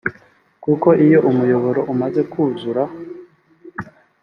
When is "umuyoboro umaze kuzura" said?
1.29-2.83